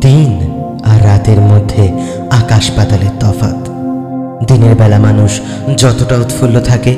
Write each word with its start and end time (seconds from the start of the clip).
দিন 0.00 0.40
আর 0.84 1.06
রাতের 1.06 1.40
মধ্যে 1.40 1.92
আকাশ 2.30 2.70
পাতালের 2.70 3.10
তফাত 3.20 3.68
দিনের 4.44 4.74
বেলা 4.74 4.98
মানুষ 4.98 5.40
যতটা 5.78 6.16
উৎফুল্ল 6.16 6.60
থাকে, 6.60 6.96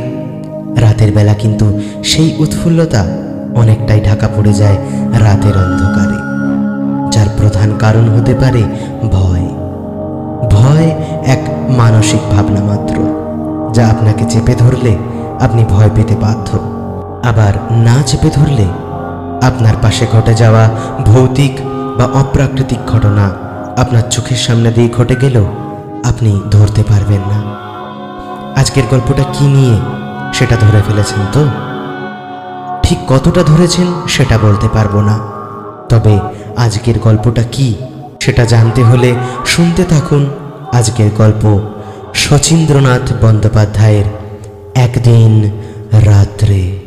রাতের 0.77 1.13
বেলা 1.13 1.35
কিন্তু 1.35 1.81
সেই 2.05 2.37
উৎফুল্লতা 2.39 3.07
অনেকটাই 3.55 4.01
ঢাকা 4.01 4.29
পড়ে 4.37 4.53
যায় 4.53 4.79
রাতের 5.25 5.55
অন্ধকারে। 5.59 6.19
যার 7.13 7.29
প্রধান 7.39 7.79
কারণ 7.79 8.09
হতে 8.09 8.35
পারে 8.35 8.63
ভয়। 9.13 9.47
ভয় 10.51 10.91
এক 11.27 11.43
মানসিক 11.69 12.21
ভাবনা 12.31 12.61
মাত্র, 12.61 12.97
যা 13.75 13.89
আপনাকে 13.89 14.25
চেপে 14.29 14.55
ধরলে 14.55 14.97
আপনি 15.41 15.65
ভয় 15.71 15.91
পেতে 15.95 16.17
বাধ্য। 16.17 16.59
আবার 17.29 17.55
না 17.71 18.03
চেপে 18.07 18.31
ধরলে 18.31 18.67
আপনার 19.47 19.75
পাশে 19.83 20.07
ঘটে 20.13 20.35
যাওয়া 20.35 20.71
ভৌতিক 21.07 21.53
বা 21.99 22.05
অপ্রাকৃতিক 22.05 22.79
ঘটনা 22.87 23.31
আপনার 23.77 24.03
চোখের 24.11 24.37
সামনে 24.37 24.71
দিয়ে 24.71 24.89
ঘটে 24.89 25.17
গেলেও 25.17 25.47
আপনি 26.05 26.41
ধরতে 26.51 26.83
পারবেন 26.83 27.21
না। 27.21 27.65
আজকের 28.61 28.83
গল্পটা 28.91 29.23
কি 29.23 29.47
নিয়ে 29.47 29.79
সেটা 30.35 30.57
ধরে 30.57 30.83
ফেলেছেন 30.87 31.19
তো? 31.33 31.47
ঠিক 32.83 32.99
কতটা 33.07 33.43
ধরেছেন 33.43 33.87
সেটা 34.09 34.39
বলতে 34.39 34.69
পারব 34.69 35.01
না। 35.01 35.19
তবে 35.89 36.19
আজকের 36.57 36.99
গল্পটা 36.99 37.43
কি 37.43 37.75
সেটা 38.21 38.45
জানতে 38.45 38.85
হলে 38.85 39.15
শুনতে 39.47 39.85
থাকুন 39.85 40.31
আজকের 40.73 41.11
গল্প 41.17 41.61
শচীন্দ্রনাথ 42.15 43.25
বন্দ্যোপাধ্যায়ের 43.25 44.05
একদিন 44.75 45.51
রাত্রে। 45.93 46.84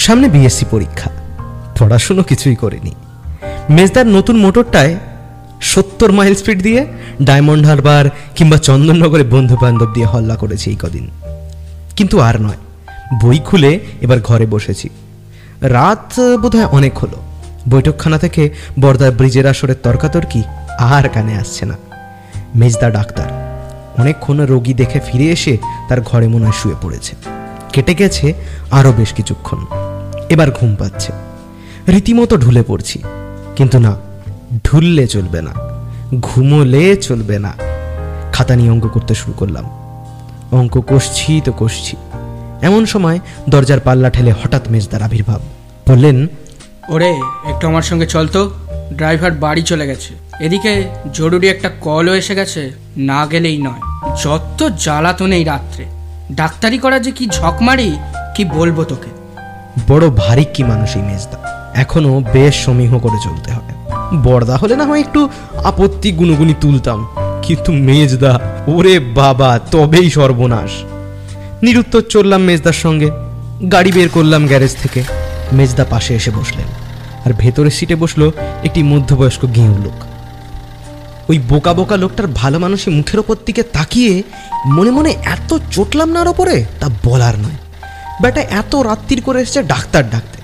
সামনে 0.00 0.28
বিএসসি 0.28 0.64
পরীক্ষা। 0.70 1.10
পড়াশুনো 1.78 2.22
কিছুই 2.22 2.56
করিনি। 2.56 2.94
মেজদার 3.70 4.06
নতুন 4.06 4.36
মোটরটায় 4.36 4.98
সত্তর 5.60 6.12
মাইল 6.12 6.34
স্পিড 6.34 6.62
দিয়ে 6.62 6.86
ডায়মন্ড 7.22 7.66
হারবার 7.66 8.04
কিংবা 8.36 8.58
চন্দননগরে 8.58 9.22
বন্ধু 9.22 9.56
বান্ধব 9.62 9.92
দিয়ে 9.92 10.06
হল্লা 10.06 10.36
করেছি 10.36 10.70
এই 10.70 10.76
কদিন। 10.76 11.10
কিন্তু 11.96 12.20
আর 12.20 12.42
নয়, 12.42 12.56
বই 13.22 13.38
খুলে 13.38 13.80
এবার 14.00 14.20
ঘরে 14.20 14.46
বসেছি। 14.46 14.88
রাত 15.60 16.12
বোধহয় 16.42 16.66
অনেক 16.66 16.98
হলো। 16.98 17.22
বৈঠকখানা 17.68 18.18
থেকে 18.18 18.50
বর্দার 18.80 19.10
ব্রিজের 19.10 19.46
আসরের 19.46 19.76
তর্কাতর্কি 19.82 20.42
আর 20.78 21.08
কানে 21.08 21.34
আসছে 21.34 21.66
না। 21.66 21.76
মেজদা 22.54 22.90
ডাক্তার, 22.90 23.26
অনেকক্ষণ 23.98 24.46
রোগী 24.46 24.74
দেখে 24.74 25.00
ফিরে 25.06 25.24
এসে 25.24 25.58
তার 25.88 26.00
ঘরে 26.00 26.28
মনে 26.28 26.52
শুয়ে 26.52 26.74
পড়েছে। 26.82 27.16
কেটে 27.72 27.94
গেছে 27.94 28.34
আরও 28.70 28.92
বেশ 28.92 29.12
কিছুক্ষণ। 29.12 29.89
এবার 30.30 30.50
ঘুম 30.50 30.74
পাচ্ছে। 30.74 31.12
রীতিমতো 31.88 32.36
ঢুলে 32.36 32.62
পড়ছি। 32.62 33.02
কিন্তু 33.56 33.78
না, 33.78 33.96
ঢুললে 34.64 35.06
চলবে 35.06 35.42
না, 35.42 35.50
ঘুমোলে 36.20 36.96
চলবে 36.96 37.38
না। 37.38 37.52
খাতা 38.32 38.56
নিয়ে 38.56 38.70
অঙ্ক 38.70 38.86
করতে 38.86 39.14
শুরু 39.14 39.32
করলাম। 39.32 39.64
অঙ্ক 40.52 40.80
কষছি 40.88 41.40
তো 41.44 41.52
কষছি। 41.58 41.96
এমন 42.62 42.86
সময় 42.86 43.18
দরজার 43.48 43.80
পাল্লা 43.80 44.10
ঠেলে 44.10 44.32
হঠাৎ 44.32 44.68
মেজদার 44.68 45.02
আবির্ভাব। 45.02 45.40
বললেন, 45.88 46.26
ওরে, 46.88 47.10
একটু 47.46 47.66
আমার 47.66 47.82
সঙ্গে 47.82 48.06
চল 48.06 48.28
তো। 48.28 48.50
ড্রাইভার 48.96 49.32
বাড়ি 49.32 49.62
চলে 49.62 49.86
গেছে। 49.86 50.14
এদিকে 50.44 50.84
জরুরি 51.12 51.48
একটা 51.48 51.70
কলও 51.80 52.14
এসে 52.14 52.34
গেছে, 52.34 52.70
না 52.96 53.26
গেলেই 53.26 53.58
নয়। 53.58 53.82
যত 54.24 54.68
জ্বালাতন 54.68 55.32
এই 55.32 55.44
রাত্রে। 55.44 55.84
ডাক্তারি 56.32 56.78
করা 56.78 56.98
যে 56.98 57.10
কি 57.10 57.26
ঝকমারি, 57.26 57.98
কি 58.36 58.44
বলব 58.44 58.84
তোকে? 58.84 59.19
বড় 59.88 60.08
ভারী 60.08 60.44
কি 60.54 60.62
মানুষ 60.64 60.96
এই 60.96 61.02
মেজদা? 61.02 61.38
এখনও 61.74 62.22
বেশ 62.32 62.64
সমীহ 62.64 62.98
করে 62.98 63.16
চলতে 63.24 63.52
হয় 63.52 63.74
বড়দা 64.22 64.56
হলে 64.56 64.76
না 64.76 64.84
হয় 64.84 65.00
একটু 65.00 65.28
আপত্তি 65.64 66.12
গুনুগুনি 66.12 66.54
তুলতাম। 66.60 67.06
কিন্তু 67.42 67.72
মেজদা, 67.72 68.40
ওরে 68.66 68.98
বাবা, 68.98 69.60
তবেই 69.70 70.10
সর্বনাশ। 70.10 70.70
নিরুত্তর 71.62 72.00
চললাম 72.00 72.42
মেজদার 72.42 72.72
সঙ্গে। 72.72 73.10
গাড়ি 73.72 73.92
বের 73.92 74.08
করলাম 74.08 74.46
গ্যারেজ 74.46 74.76
থেকে। 74.82 75.02
মেজদা 75.52 75.84
পাশে 75.90 76.14
এসে 76.14 76.30
বসলেন। 76.30 76.66
আর 77.26 77.32
ভেতরের 77.38 77.70
সিটে 77.70 77.94
বসল 77.94 78.30
একটি 78.64 78.82
মধ্যবয়স্ক 78.82 79.46
গেঁয়ু 79.54 79.78
লোক। 79.78 80.04
ওই 81.30 81.38
বোকা 81.38 81.74
বোকা 81.74 81.96
লোকটার 81.96 82.26
ভালো 82.26 82.58
মানুষের 82.58 82.92
মুখের 82.92 83.20
ওপর 83.20 83.36
দিকে 83.46 83.62
তাকিয়ে 83.62 84.22
মনে 84.66 84.90
মনে 84.90 85.10
এত 85.10 85.58
চটলাম 85.70 86.08
না 86.08 86.20
ওর 86.20 86.28
ওপরে, 86.28 86.64
তা 86.80 86.88
বলার 87.04 87.38
নয়। 87.38 87.69
বেটা, 88.22 88.40
এত 88.40 88.76
রাত্রির 88.76 89.22
করে 89.22 89.42
এসেছে 89.42 89.62
ডাক্তার 89.62 90.10
ডাকতে। 90.10 90.38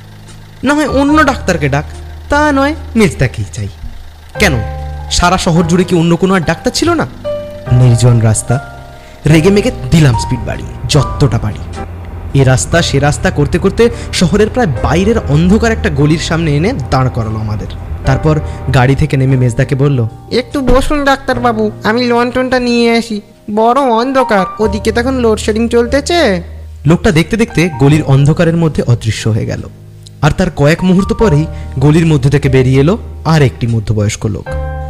না 0.66 0.74
হয় 0.74 0.88
অন্য 0.88 1.24
ডাক্তারকে 1.24 1.68
ডাক, 1.68 1.84
তা 2.28 2.52
নয় 2.52 2.74
মেজদাকেই 2.96 3.44
চাই। 3.52 3.68
কেন? 4.38 4.54
সারা 5.10 5.38
শহর 5.38 5.64
জুড়ে 5.66 5.84
কি 5.84 5.96
অন্য 5.96 6.16
কোনো 6.16 6.34
আর 6.34 6.40
ডাক্তার 6.40 6.72
ছিল 6.72 6.90
না? 6.90 7.06
নির্জন 7.72 8.20
রাস্তা, 8.20 8.54
রেগে 9.26 9.50
মেগে 9.50 9.70
দিলাম 9.90 10.14
স্পিড 10.18 10.40
বাড়ি, 10.46 10.64
যতটা 10.88 11.38
পারি। 11.38 11.58
এ 12.40 12.44
রাস্তা, 12.44 12.82
সে 12.82 12.98
রাস্তা 12.98 13.30
করতে 13.30 13.58
করতে 13.58 13.90
শহরের 14.12 14.50
প্রায় 14.50 14.66
বাইরের 14.82 15.18
অন্ধকার 15.28 15.72
একটা 15.72 15.90
গলির 15.90 16.18
সামনে 16.18 16.56
এনে 16.56 16.72
দাঁড় 16.90 17.10
করালো 17.10 17.38
আমাদের। 17.38 17.66
তারপর 18.06 18.40
গাড়ি 18.74 18.94
থেকে 18.94 19.16
নেমে 19.16 19.36
মেজদাকে 19.36 19.74
বলল, 19.74 20.08
একটু 20.32 20.60
বসুন 20.60 21.04
ডাক্তারবাবু, 21.04 21.70
আমি 21.84 22.06
লন্ঠনটা 22.06 22.58
নিয়ে 22.58 22.96
আসি। 22.98 23.20
বড় 23.54 23.80
অন্ধকার, 23.80 24.62
ওদিকে 24.62 24.92
তখন 24.92 25.14
লোডশেডিং 25.14 25.68
চলতেছে। 25.68 26.55
লোকটা 26.86 27.10
দেখতে 27.12 27.36
দেখতে 27.36 27.70
গলির 27.80 28.02
অন্ধকারের 28.02 28.56
মধ্যে 28.56 28.82
অদৃশ্য 28.82 29.28
হয়ে 29.28 29.46
গেল। 29.46 29.62
আর 30.22 30.30
তার 30.30 30.50
কয়েক 30.56 30.84
মুহূর্ত 30.84 31.12
পরেই 31.12 31.46
গলির 31.78 32.06
মধ্যে 32.06 32.30
থেকে 32.30 32.48
বেরিয়ে 32.48 32.80
এলো 32.80 32.98
আর 33.24 33.42
একটি 33.42 33.66
মধ্যবয়স্ক 33.66 34.26
লোক। 34.26 34.46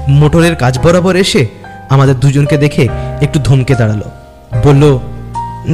মোটরের 0.08 0.54
কাজ 0.54 0.78
বরাবর 0.78 1.16
এসে 1.16 1.46
আমাদের 1.90 2.20
দুজনকে 2.20 2.56
দেখে 2.56 2.88
একটু 3.20 3.38
ধমকে 3.44 3.74
দাঁড়াল। 3.74 4.02
বলল 4.64 4.98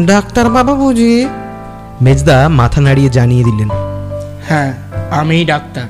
ডাক্তারবাবু 0.06 0.77
বুঝি 0.77 1.27
মেজদা 2.03 2.49
মাথা 2.49 2.81
নাড়িয়ে 2.81 3.10
জানিয়ে 3.10 3.44
দিলেন 3.44 3.69
হ্যাঁ 4.49 4.72
আমিই 5.10 5.44
ডাক্তার। 5.44 5.84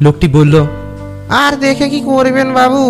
লোকটি 0.00 0.28
বলল 0.28 0.66
আর 1.28 1.52
দেখে 1.56 1.88
কি 1.88 2.00
করবেন 2.00 2.54
বাবু? 2.54 2.82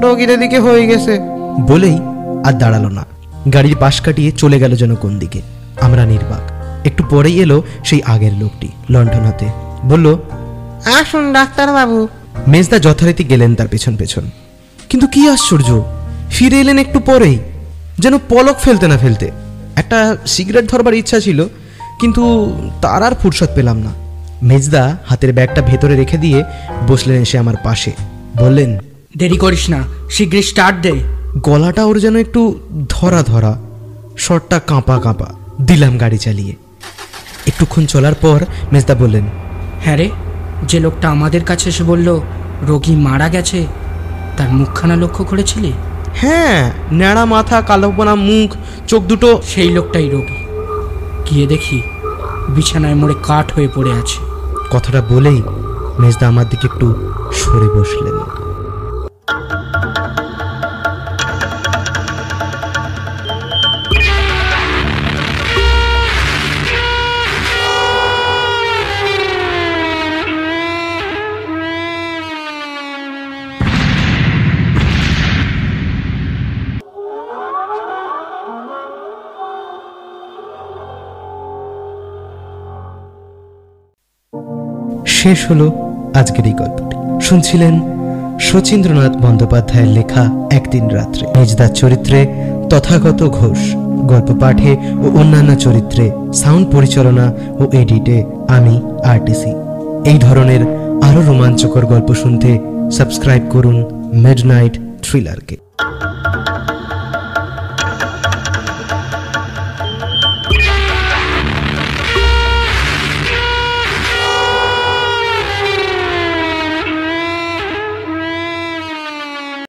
রোগীর 0.00 0.38
দিকে 0.38 0.58
হয়ে 0.58 0.86
গেছে। 0.86 1.18
বলেই 1.60 1.98
আর 2.44 2.52
দাঁড়াল 2.52 2.86
না। 2.88 3.04
গাড়ির 3.52 3.76
পাশ 3.76 4.00
কাটিয়ে 4.00 4.32
চলে 4.32 4.58
গেল 4.58 4.76
যেন 4.76 4.94
কোন 4.94 5.18
দিকে। 5.18 5.55
আমরা 5.80 6.06
নির্বাক। 6.06 6.50
একটু 6.86 7.04
পরেই 7.10 7.40
এলো 7.40 7.62
সেই 7.84 8.02
আগের 8.02 8.32
লোকটি 8.32 8.68
লণ্ঠন 8.90 9.20
হাতে। 9.20 9.46
বলল 9.84 10.16
আসুন 11.00 11.32
ডাক্তারবাবু। 11.32 12.08
মেজদা 12.48 12.78
যথারীতি 12.78 13.24
গেলেন 13.24 13.54
তার 13.54 13.68
পেছন 13.68 13.96
পেছন। 13.96 14.30
কিন্তু 14.88 15.06
কি 15.06 15.28
আশ্চর্য 15.28 15.84
ফিরে 16.30 16.60
এলেন 16.60 16.78
একটু 16.78 17.00
পরেই 17.00 17.38
যেন 17.98 18.18
পলক 18.28 18.56
ফেলতে 18.56 18.88
না 18.88 18.98
ফেলতে। 18.98 19.30
একটা 19.76 20.16
সিগারেট 20.26 20.70
ধরবার 20.70 20.94
ইচ্ছা 20.94 21.20
ছিল 21.20 21.44
কিন্তু 22.00 22.52
তার 22.82 23.02
আর 23.02 23.12
ফুরসত 23.14 23.48
পেলাম 23.54 23.76
না। 23.76 23.92
মেজদা 24.42 24.96
হাতের 25.06 25.32
ব্যাগটা 25.32 25.62
ভেতরে 25.62 25.96
রেখে 25.96 26.18
দিয়ে 26.18 26.44
বসলেন 26.88 27.22
এসে 27.22 27.38
আমার 27.38 27.54
পাশে। 27.64 27.92
বললেন 28.36 28.78
দেরি 29.16 29.36
করিস 29.36 29.70
না 29.70 29.82
শীঘ্রই 30.10 30.42
স্টার্ট 30.42 30.80
দে। 30.80 30.92
গলাটা 31.36 31.84
ওর 31.84 32.00
যেন 32.00 32.16
একটু 32.16 32.58
ধরা 32.88 33.22
ধরা 33.22 33.58
শটটা 34.18 34.58
কাঁপা 34.58 34.98
কাঁপা। 34.98 35.26
দিলাম 35.60 35.98
গাড়ি 35.98 36.18
চালিয়ে। 36.18 36.56
একটুক্ষণ 37.46 37.86
চলার 37.86 38.14
পর 38.14 38.44
মেজদা 38.72 38.94
বললেন 38.94 39.24
হ্যাঁ 39.84 39.96
রে 39.96 40.10
যে 40.62 40.80
লোকটা 40.80 41.08
আমাদের 41.08 41.44
কাছে 41.44 41.68
এসে 41.68 41.84
বলল 41.84 42.20
রোগী 42.62 42.96
মারা 42.96 43.28
গেছে 43.28 43.66
তার 44.36 44.48
মুখখানা 44.52 44.96
লক্ষ্য 44.96 45.24
করেছিলি? 45.24 45.72
হ্যাঁ 46.14 46.72
ন্যাড়া 46.92 47.24
মাথা 47.24 47.62
কালোপনা 47.62 48.14
মুখ 48.14 48.56
চোখ 48.86 49.02
দুটো 49.02 49.42
সেই 49.46 49.68
লোকটাই 49.68 50.10
রোগী। 50.10 50.36
গিয়ে 51.30 51.46
দেখি 51.46 51.82
বিছানায় 52.48 52.94
মোড়ে 52.94 53.14
কাঠ 53.22 53.52
হয়ে 53.52 53.68
পড়ে 53.74 53.92
আছে। 53.92 54.18
কথাটা 54.70 55.00
বলেই 55.00 55.42
মেজদা 55.98 56.28
আমার 56.28 56.48
দিকে 56.48 56.66
একটু 56.66 56.94
সরে 57.32 57.68
বসলেন। 57.68 58.45
শেষ 85.26 85.50
হলো 85.50 85.66
আজকের 86.14 86.46
এই 86.46 86.52
গল্পটি। 86.52 86.96
শুনছিলেন 87.26 87.80
শচীন্দ্রনাথ 88.40 89.16
বন্দ্যোপাধ্যায়ের 89.16 89.88
লেখা 89.88 90.48
একদিন 90.50 90.90
রাত্রে। 90.90 91.26
মেজদার 91.38 91.68
চরিত্রে 91.68 92.26
তথাগত 92.70 93.22
ঘোষ, 93.28 93.58
গল্প 94.06 94.40
পাঠে 94.40 94.76
ও 95.04 95.06
অন্যান্য 95.20 95.56
চরিত্রে 95.56 96.10
সাউন্ড 96.34 96.70
পরিচালনা 96.72 97.32
ও 97.58 97.62
এডিটে 97.72 98.24
আমি, 98.48 98.80
আরটিসি। 99.04 99.52
এই 100.10 100.18
ধরনের 100.18 100.62
আরও 101.02 101.20
রোমাঞ্চকর 101.22 101.84
গল্প 101.86 102.14
শুনতে 102.14 102.58
সাবস্ক্রাইব 102.92 103.42
করুন 103.50 103.76
মিডনাইট 104.12 104.74
থ্রিলারকে 105.02 105.65